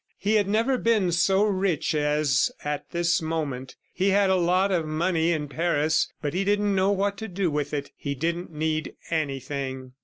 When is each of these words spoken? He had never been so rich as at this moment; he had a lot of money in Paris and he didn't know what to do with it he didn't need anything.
He 0.17 0.33
had 0.33 0.47
never 0.47 0.79
been 0.79 1.11
so 1.11 1.43
rich 1.43 1.93
as 1.93 2.49
at 2.63 2.89
this 2.89 3.21
moment; 3.21 3.75
he 3.93 4.09
had 4.09 4.31
a 4.31 4.35
lot 4.35 4.71
of 4.71 4.87
money 4.87 5.31
in 5.31 5.47
Paris 5.47 6.11
and 6.23 6.33
he 6.33 6.43
didn't 6.43 6.73
know 6.73 6.89
what 6.89 7.19
to 7.19 7.27
do 7.27 7.51
with 7.51 7.71
it 7.71 7.91
he 7.95 8.15
didn't 8.15 8.51
need 8.51 8.95
anything. 9.11 9.91